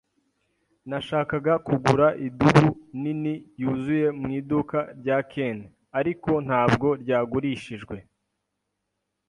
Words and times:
Nashakaga 0.89 1.53
kugura 1.67 2.07
idubu 2.27 2.67
nini 3.01 3.33
yuzuye 3.61 4.07
mu 4.19 4.27
iduka 4.39 4.79
rya 4.99 5.17
Ken, 5.31 5.57
ariko 5.99 6.31
ntabwo 6.45 6.87
ryagurishijwe. 7.01 7.95